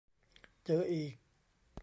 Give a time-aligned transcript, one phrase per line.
[0.65, 1.13] เจออีก